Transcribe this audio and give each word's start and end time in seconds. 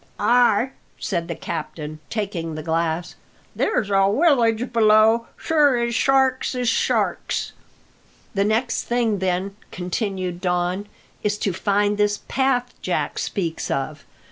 "Ay," 0.19 0.71
said 0.99 1.27
the 1.27 1.35
captain, 1.35 1.99
taking 2.09 2.55
the 2.55 2.63
glass; 2.63 3.13
"there's 3.55 3.91
a 3.91 4.07
willage 4.09 4.73
below, 4.73 5.27
sure 5.37 5.77
as 5.77 5.93
sharks 5.93 6.55
is 6.55 6.67
sharks." 6.67 7.51
"The 8.33 8.43
next 8.43 8.85
thing, 8.85 9.19
then," 9.19 9.55
continued 9.71 10.41
Don, 10.41 10.87
"is 11.21 11.37
to 11.37 11.53
find 11.53 11.99
this 11.99 12.21
path 12.27 12.73
Jack 12.81 13.19
speaks 13.19 13.69
of. 13.69 14.03